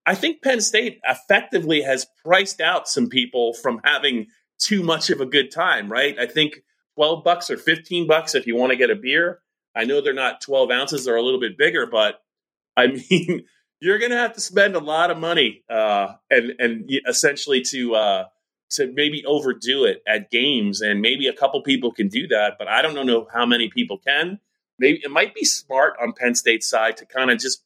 [0.05, 4.27] I think Penn State effectively has priced out some people from having
[4.59, 6.18] too much of a good time, right?
[6.18, 6.62] I think
[6.96, 9.40] 12 bucks or 15 bucks if you want to get a beer.
[9.75, 12.22] I know they're not 12 ounces, they're a little bit bigger, but
[12.77, 13.44] I mean,
[13.81, 17.94] you're going to have to spend a lot of money uh, and, and essentially to,
[17.94, 18.25] uh,
[18.70, 20.81] to maybe overdo it at games.
[20.81, 23.98] And maybe a couple people can do that, but I don't know how many people
[23.98, 24.40] can.
[24.83, 27.62] Maybe it might be smart on Penn State's side to kind of just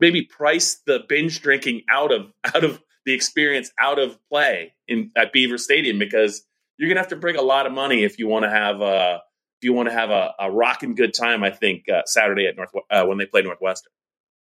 [0.00, 5.12] maybe price the binge drinking out of out of the experience out of play in
[5.16, 6.42] at Beaver Stadium because
[6.76, 9.20] you're gonna have to bring a lot of money if you want to have a
[9.60, 11.44] if you want to have a, a rocking good time.
[11.44, 13.92] I think uh, Saturday at North uh, when they play Northwestern.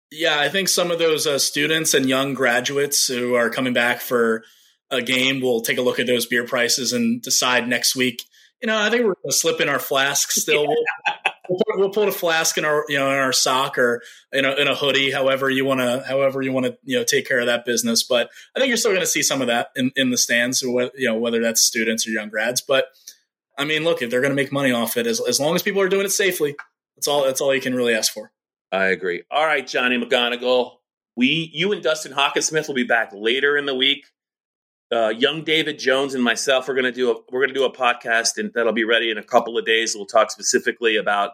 [0.10, 4.00] Yeah, I think some of those uh, students and young graduates who are coming back
[4.00, 4.44] for
[4.90, 8.24] a game will take a look at those beer prices and decide next week.
[8.62, 10.74] You know, I think we're going to slip in our flasks still.
[11.08, 14.02] Yeah we'll, put, we'll put a flask in our you know in our sock or
[14.32, 17.04] in a, in a hoodie, however you want to however you want to you know
[17.04, 18.04] take care of that business.
[18.04, 20.62] But I think you're still going to see some of that in, in the stands,
[20.62, 22.62] you know whether that's students or young grads.
[22.62, 22.88] But
[23.58, 25.64] I mean, look, if they're going to make money off it, as, as long as
[25.64, 26.56] people are doing it safely,
[26.96, 28.32] that's all that's all you can really ask for.
[28.72, 29.24] I agree.
[29.32, 30.78] All right, Johnny McGonigal,
[31.16, 34.06] we you and Dustin Hockensmith will be back later in the week
[34.96, 37.66] uh, young David Jones and myself are going to do a we're going to do
[37.66, 39.96] a podcast and that'll be ready in a couple of days.
[39.96, 41.32] We'll talk specifically about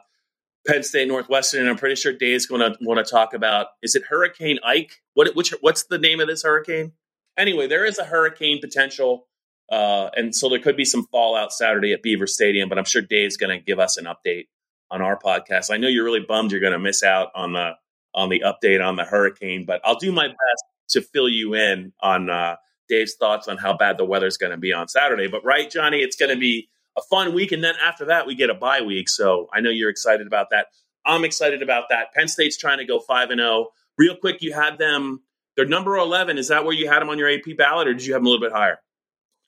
[0.67, 3.95] Penn State Northwestern, and I'm pretty sure Dave's going to want to talk about is
[3.95, 5.01] it Hurricane Ike?
[5.13, 6.93] What which what's the name of this hurricane?
[7.37, 9.27] Anyway, there is a hurricane potential,
[9.71, 12.67] uh, and so there could be some fallout Saturday at Beaver Stadium.
[12.67, 14.47] But I'm sure Dave's going to give us an update
[14.89, 15.71] on our podcast.
[15.71, 17.71] I know you're really bummed you're going to miss out on the
[18.13, 21.93] on the update on the hurricane, but I'll do my best to fill you in
[22.01, 22.29] on.
[22.29, 22.55] Uh,
[22.91, 25.27] Dave's thoughts on how bad the weather's going to be on Saturday.
[25.27, 28.35] But right, Johnny, it's going to be a fun week, and then after that, we
[28.35, 29.07] get a bye week.
[29.07, 30.67] So I know you're excited about that.
[31.05, 32.13] I'm excited about that.
[32.13, 33.49] Penn State's trying to go five and zero.
[33.49, 33.67] Oh.
[33.97, 35.21] Real quick, you had them.
[35.55, 36.37] They're number eleven.
[36.37, 38.27] Is that where you had them on your AP ballot, or did you have them
[38.27, 38.79] a little bit higher?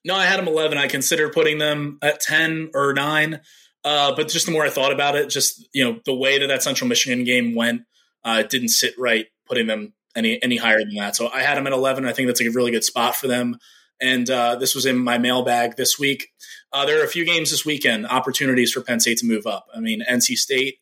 [0.06, 0.78] No, I had them eleven.
[0.78, 3.42] I considered putting them at ten or nine.
[3.84, 6.48] Uh, but just the more I thought about it, just you know the way that
[6.48, 7.82] that Central Michigan game went,
[8.24, 11.16] uh, it didn't sit right putting them any any higher than that.
[11.16, 12.06] So I had them at 11.
[12.06, 13.58] I think that's a really good spot for them.
[14.02, 16.30] And uh, this was in my mailbag this week.
[16.72, 19.68] Uh, there are a few games this weekend, opportunities for Penn State to move up.
[19.74, 20.80] I mean, NC State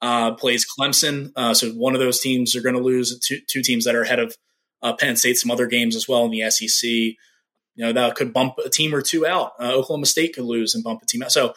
[0.00, 3.18] uh, plays Clemson, uh, so one of those teams are going to lose.
[3.20, 4.36] Two, two, teams that are ahead of
[4.82, 6.90] uh, Penn State, some other games as well in the SEC.
[7.76, 9.52] You know that could bump a team or two out.
[9.58, 11.32] Uh, Oklahoma State could lose and bump a team out.
[11.32, 11.54] So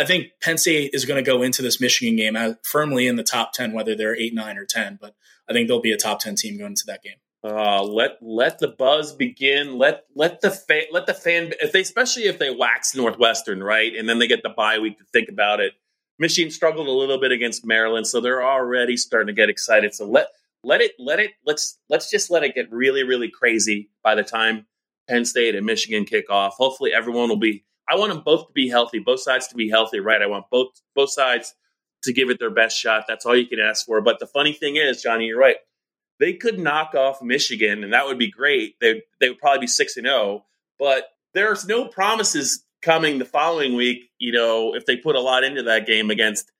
[0.00, 3.22] I, think Penn State is going to go into this Michigan game firmly in the
[3.22, 4.98] top ten, whether they're eight, nine, or ten.
[5.00, 5.14] But
[5.48, 7.16] I think they'll be a top ten team going into that game.
[7.44, 9.78] Uh, let let the buzz begin.
[9.78, 13.94] Let let the fan let the fan if they especially if they wax Northwestern right,
[13.94, 15.74] and then they get the bye week to think about it.
[16.18, 19.94] Michigan struggled a little bit against Maryland, so they're already starting to get excited.
[19.94, 20.28] So let
[20.64, 24.24] let it let it let's let's just let it get really really crazy by the
[24.24, 24.66] time
[25.08, 26.54] Penn State and Michigan kick off.
[26.54, 27.64] Hopefully, everyone will be.
[27.88, 30.22] I want them both to be healthy, both sides to be healthy, right?
[30.22, 31.54] I want both both sides
[32.02, 33.04] to give it their best shot.
[33.06, 34.00] That's all you can ask for.
[34.00, 35.56] But the funny thing is, Johnny, you're right.
[36.18, 38.78] They could knock off Michigan, and that would be great.
[38.80, 40.16] They they would probably be six and zero.
[40.16, 40.46] Oh,
[40.78, 44.10] but there's no promises coming the following week.
[44.18, 46.50] You know, if they put a lot into that game against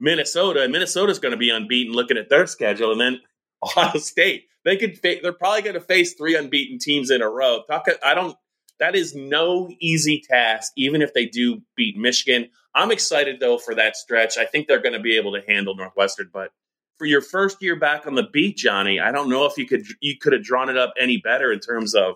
[0.00, 3.20] Minnesota, and Minnesota's going to be unbeaten looking at their schedule, and then
[3.62, 4.44] Ohio State.
[4.64, 4.98] They could.
[4.98, 7.62] Fa- they're probably going to face three unbeaten teams in a row.
[8.04, 8.36] I don't.
[8.80, 12.48] That is no easy task, even if they do beat Michigan.
[12.74, 14.38] I'm excited though for that stretch.
[14.38, 16.50] I think they're going to be able to handle Northwestern, but
[16.98, 19.84] for your first year back on the beat, Johnny, I don't know if you could
[20.00, 22.14] you could have drawn it up any better in terms of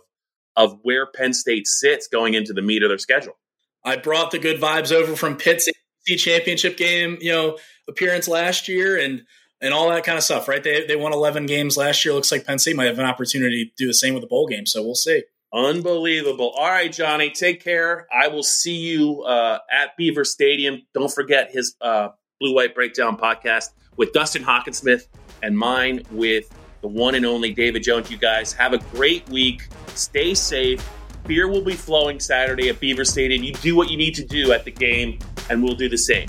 [0.56, 3.38] of where Penn State sits going into the meat of their schedule.
[3.84, 5.68] I brought the good vibes over from Pitt's
[6.06, 7.58] championship game, you know,
[7.88, 9.22] appearance last year and
[9.60, 10.62] and all that kind of stuff, right?
[10.62, 12.12] They they won 11 games last year.
[12.12, 14.46] Looks like Penn State might have an opportunity to do the same with the bowl
[14.46, 15.22] game, so we'll see.
[15.54, 16.50] Unbelievable.
[16.56, 18.06] All right, Johnny, take care.
[18.12, 20.82] I will see you uh, at Beaver Stadium.
[20.94, 22.08] Don't forget his uh,
[22.40, 25.08] Blue White Breakdown podcast with Dustin Hockensmith
[25.42, 26.50] and mine with
[26.80, 28.10] the one and only David Jones.
[28.10, 29.68] You guys have a great week.
[29.88, 30.88] Stay safe.
[31.26, 33.44] Beer will be flowing Saturday at Beaver Stadium.
[33.44, 35.18] You do what you need to do at the game,
[35.50, 36.26] and we'll do the same.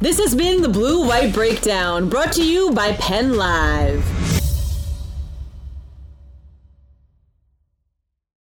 [0.00, 4.27] This has been the Blue White Breakdown, brought to you by PennLive.